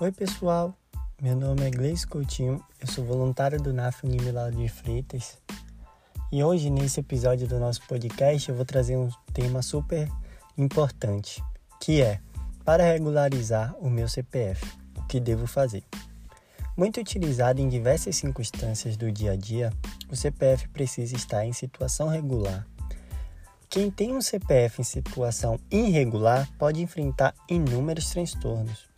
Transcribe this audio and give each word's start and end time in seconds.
Oi 0.00 0.10
pessoal, 0.10 0.74
meu 1.20 1.36
nome 1.36 1.62
é 1.62 1.70
Gleice 1.70 2.06
Coutinho, 2.06 2.64
eu 2.80 2.86
sou 2.86 3.04
voluntário 3.04 3.60
do 3.60 3.70
NAF 3.70 4.06
Unimilado 4.06 4.56
de 4.56 4.66
Freitas 4.66 5.36
e 6.32 6.42
hoje 6.42 6.70
nesse 6.70 7.00
episódio 7.00 7.46
do 7.46 7.60
nosso 7.60 7.86
podcast 7.86 8.48
eu 8.48 8.56
vou 8.56 8.64
trazer 8.64 8.96
um 8.96 9.10
tema 9.34 9.60
super 9.60 10.08
importante, 10.56 11.44
que 11.78 12.00
é 12.00 12.18
para 12.64 12.82
regularizar 12.82 13.76
o 13.78 13.90
meu 13.90 14.08
CPF, 14.08 14.64
o 14.96 15.02
que 15.02 15.20
devo 15.20 15.46
fazer? 15.46 15.84
Muito 16.74 16.98
utilizado 16.98 17.60
em 17.60 17.68
diversas 17.68 18.16
circunstâncias 18.16 18.96
do 18.96 19.12
dia 19.12 19.32
a 19.32 19.36
dia, 19.36 19.70
o 20.10 20.16
CPF 20.16 20.66
precisa 20.70 21.14
estar 21.14 21.44
em 21.44 21.52
situação 21.52 22.08
regular. 22.08 22.66
Quem 23.68 23.90
tem 23.90 24.16
um 24.16 24.22
CPF 24.22 24.80
em 24.80 24.84
situação 24.84 25.60
irregular 25.70 26.48
pode 26.58 26.80
enfrentar 26.80 27.34
inúmeros 27.50 28.08
transtornos, 28.08 28.88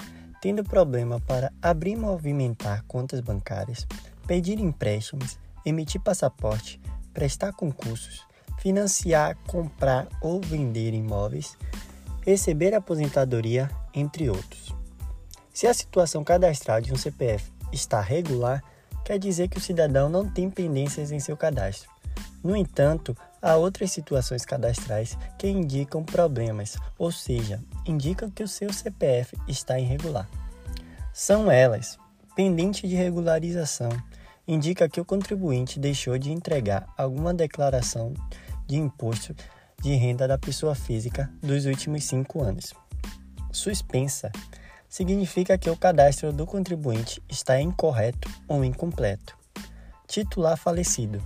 tendo 0.43 0.65
problema 0.65 1.21
para 1.21 1.53
abrir 1.63 1.93
e 1.93 1.97
movimentar 1.97 2.85
contas 2.89 3.21
bancárias, 3.21 3.87
pedir 4.27 4.59
empréstimos, 4.59 5.39
emitir 5.65 6.01
passaporte, 6.01 6.81
prestar 7.15 7.53
concursos, 7.53 8.27
financiar, 8.59 9.37
comprar 9.47 10.09
ou 10.21 10.41
vender 10.41 10.95
imóveis, 10.95 11.57
receber 12.23 12.75
aposentadoria, 12.75 13.71
entre 13.95 14.29
outros. 14.29 14.75
Se 15.55 15.69
a 15.69 15.75
situação 15.75 16.25
cadastral 16.25 16.81
de 16.81 16.93
um 16.93 16.97
CPF 16.97 17.53
está 17.73 18.01
regular, 18.01 18.65
quer 19.05 19.21
dizer 19.21 19.49
que 19.49 19.59
o 19.59 19.61
cidadão 19.61 20.09
não 20.09 20.29
tem 20.29 20.51
pendências 20.51 21.13
em 21.13 21.21
seu 21.21 21.37
cadastro. 21.37 21.89
No 22.43 22.57
entanto, 22.57 23.17
há 23.43 23.57
outras 23.57 23.91
situações 23.91 24.47
cadastrais 24.47 25.19
que 25.37 25.49
indicam 25.49 26.05
problemas, 26.05 26.77
ou 26.97 27.11
seja, 27.11 27.61
indicam 27.85 28.31
que 28.31 28.45
o 28.45 28.49
seu 28.49 28.73
CPF 28.73 29.37
está 29.49 29.79
irregular. 29.79 30.29
São 31.13 31.51
elas: 31.51 31.99
pendente 32.37 32.87
de 32.87 32.95
regularização, 32.95 33.91
indica 34.47 34.89
que 34.89 35.01
o 35.01 35.05
contribuinte 35.05 35.79
deixou 35.79 36.17
de 36.17 36.31
entregar 36.31 36.87
alguma 36.97 37.35
declaração 37.35 38.15
de 38.67 38.77
imposto 38.77 39.35
de 39.83 39.95
renda 39.95 40.29
da 40.29 40.39
pessoa 40.39 40.75
física 40.75 41.29
dos 41.43 41.67
últimos 41.67 42.05
cinco 42.05 42.41
anos. 42.41 42.73
Suspensa 43.51 44.31
significa 44.89 45.59
que 45.59 45.69
o 45.69 45.77
cadastro 45.77 46.33
do 46.33 46.47
contribuinte 46.47 47.23
está 47.29 47.61
incorreto 47.61 48.31
ou 48.47 48.65
incompleto. 48.65 49.37
Titular 50.07 50.57
falecido. 50.57 51.23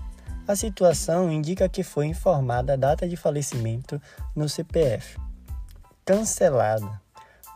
A 0.49 0.55
situação 0.55 1.31
indica 1.33 1.69
que 1.69 1.83
foi 1.83 2.07
informada 2.07 2.75
a 2.75 2.77
data 2.77 3.09
de 3.09 3.17
falecimento 3.17 4.01
no 4.35 4.49
CPF. 4.49 5.19
Cancelada. 6.05 7.03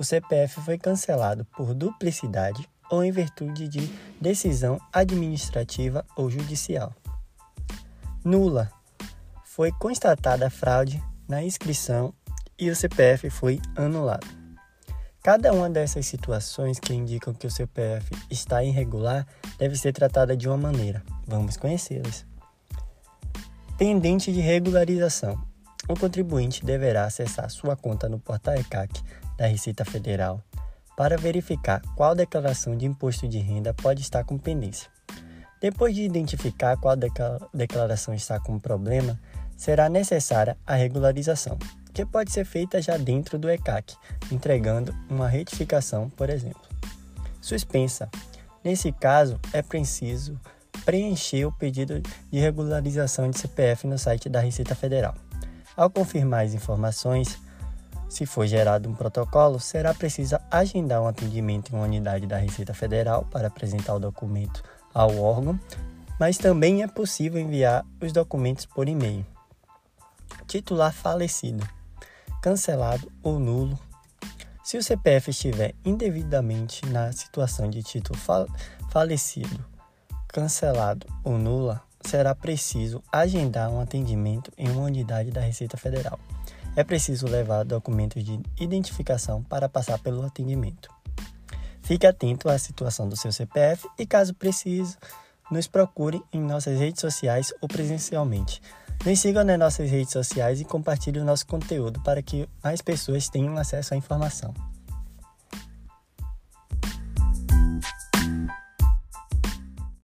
O 0.01 0.03
CPF 0.03 0.61
foi 0.63 0.77
cancelado 0.77 1.45
por 1.57 1.73
duplicidade 1.73 2.69
ou 2.91 3.05
em 3.05 3.13
virtude 3.13 3.69
de 3.69 3.87
decisão 4.21 4.81
administrativa 4.93 6.05
ou 6.17 6.29
judicial. 6.29 6.93
Nula. 8.25 8.69
Foi 9.45 9.71
constatada 9.71 10.51
fraude 10.51 11.01
na 11.29 11.45
inscrição 11.45 12.13
e 12.59 12.71
o 12.71 12.75
CPF 12.75 13.31
foi 13.31 13.61
anulado. 13.77 14.27
Cada 15.23 15.53
uma 15.53 15.71
dessas 15.71 16.07
situações 16.07 16.81
que 16.81 16.93
indicam 16.93 17.33
que 17.35 17.47
o 17.47 17.51
CPF 17.51 18.11
está 18.31 18.65
irregular 18.65 19.27
deve 19.59 19.77
ser 19.77 19.93
tratada 19.93 20.37
de 20.37 20.49
uma 20.49 20.57
maneira. 20.57 21.05
Vamos 21.27 21.57
conhecê-las. 21.57 22.30
Pendente 23.81 24.31
de 24.31 24.41
regularização. 24.41 25.43
O 25.89 25.99
contribuinte 25.99 26.63
deverá 26.63 27.07
acessar 27.07 27.49
sua 27.49 27.75
conta 27.75 28.11
no 28.11 28.19
portal 28.19 28.55
ECAC 28.55 29.03
da 29.39 29.47
Receita 29.47 29.87
Federal 29.87 30.45
para 30.95 31.17
verificar 31.17 31.81
qual 31.97 32.15
declaração 32.15 32.77
de 32.77 32.85
imposto 32.85 33.27
de 33.27 33.39
renda 33.39 33.73
pode 33.73 34.03
estar 34.03 34.23
com 34.23 34.37
pendência. 34.37 34.91
Depois 35.63 35.95
de 35.95 36.03
identificar 36.03 36.77
qual 36.77 36.95
declaração 37.55 38.13
está 38.13 38.39
com 38.39 38.59
problema, 38.59 39.19
será 39.57 39.89
necessária 39.89 40.59
a 40.67 40.75
regularização, 40.75 41.59
que 41.95 42.05
pode 42.05 42.33
ser 42.33 42.45
feita 42.45 42.83
já 42.83 42.99
dentro 42.99 43.39
do 43.39 43.49
ECAC, 43.49 43.97
entregando 44.31 44.95
uma 45.09 45.27
retificação, 45.27 46.11
por 46.11 46.29
exemplo. 46.29 46.69
Suspensa. 47.41 48.11
Nesse 48.63 48.93
caso, 48.93 49.41
é 49.55 49.63
preciso 49.63 50.39
preencher 50.85 51.45
o 51.45 51.53
pedido 51.53 52.01
de 52.31 52.39
regularização 52.39 53.31
de 53.31 53.39
CPF 53.39 53.87
no 53.87 53.99
site 53.99 54.29
da 54.29 54.41
Receita 54.41 54.75
Federal. 54.75 55.15
Ao 55.77 55.89
confirmar 55.89 56.45
as 56.45 56.55
informações, 56.55 57.39
se 58.09 58.27
for 58.27 58.47
gerado 58.47 58.89
um 58.89 58.95
protocolo, 58.95 59.61
será 59.61 59.95
preciso 59.95 60.37
agendar 60.51 61.01
um 61.01 61.07
atendimento 61.07 61.73
em 61.73 61.77
uma 61.77 61.85
unidade 61.85 62.27
da 62.27 62.37
Receita 62.37 62.75
Federal 62.75 63.25
para 63.31 63.47
apresentar 63.47 63.95
o 63.95 64.01
documento 64.01 64.63
ao 64.93 65.17
órgão, 65.17 65.59
mas 66.19 66.37
também 66.37 66.83
é 66.83 66.89
possível 66.89 67.41
enviar 67.41 67.87
os 68.01 68.13
documentos 68.13 68.67
por 68.67 68.89
e-mail. 68.89 69.25
Titular 70.49 70.93
falecido, 70.93 71.67
cancelado 72.43 73.11
ou 73.23 73.39
nulo. 73.39 73.79
Se 74.65 74.77
o 74.77 74.83
CPF 74.83 75.31
estiver 75.31 75.75
indevidamente 75.85 76.85
na 76.87 77.13
situação 77.13 77.71
de 77.71 77.83
título 77.83 78.19
falecido, 78.91 79.65
cancelado 80.33 81.07
ou 81.25 81.39
nula, 81.39 81.83
será 82.03 82.35
preciso 82.35 83.03
agendar 83.13 83.71
um 83.71 83.81
atendimento 83.81 84.53
em 84.57 84.69
uma 84.71 84.83
unidade 84.83 85.31
da 85.31 85.41
Receita 85.41 85.77
Federal 85.77 86.19
é 86.77 86.85
preciso 86.85 87.27
levar 87.27 87.65
documentos 87.65 88.23
de 88.25 88.41
identificação 88.59 89.43
para 89.43 89.69
passar 89.69 89.99
pelo 89.99 90.25
atendimento. 90.25 90.89
Fique 91.83 92.07
atento 92.07 92.49
à 92.49 92.59
situação 92.59 93.09
do 93.09 93.17
seu 93.17 93.33
CPF 93.33 93.89
e, 93.99 94.07
caso 94.07 94.35
precise, 94.35 94.97
nos 95.51 95.67
procure 95.67 96.23
em 96.33 96.41
nossas 96.41 96.79
redes 96.79 97.01
sociais 97.01 97.53
ou 97.61 97.69
presencialmente. 97.69 98.63
Nos 99.05 99.19
sigam 99.19 99.43
nas 99.43 99.59
nossas 99.59 99.91
redes 99.91 100.13
sociais 100.13 100.61
e 100.61 100.65
compartilhe 100.65 101.19
o 101.19 101.25
nosso 101.25 101.47
conteúdo 101.47 102.01
para 102.01 102.23
que 102.23 102.49
mais 102.63 102.81
pessoas 102.81 103.29
tenham 103.29 103.57
acesso 103.57 103.95
à 103.95 103.97
informação. 103.97 104.55